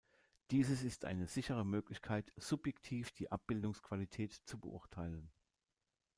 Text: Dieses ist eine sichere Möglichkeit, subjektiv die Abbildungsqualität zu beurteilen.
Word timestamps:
Dieses 0.49 0.81
ist 0.81 1.05
eine 1.05 1.27
sichere 1.27 1.63
Möglichkeit, 1.63 2.33
subjektiv 2.35 3.11
die 3.11 3.31
Abbildungsqualität 3.31 4.33
zu 4.33 4.57
beurteilen. 4.59 5.29